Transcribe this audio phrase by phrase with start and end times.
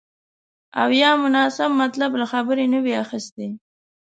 [0.81, 3.47] او یا مو ناسم مطلب له خبرې نه وي اخیستی